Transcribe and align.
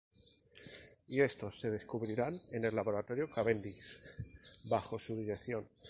Y 1.05 1.21
estos 1.21 1.59
se 1.59 1.69
descubrirán 1.69 2.33
en 2.51 2.65
el 2.65 2.75
laboratorio 2.75 3.29
Cavendish, 3.29 4.19
bajo 4.67 4.97
su 4.97 5.15
dirección. 5.15 5.69